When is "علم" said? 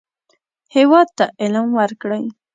1.41-1.67